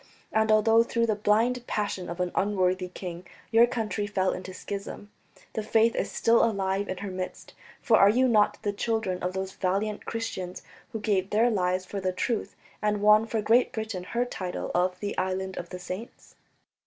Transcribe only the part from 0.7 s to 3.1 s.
through the blind passion of an unworthy